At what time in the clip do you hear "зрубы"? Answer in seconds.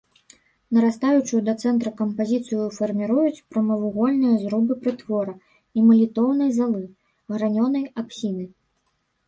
4.45-4.73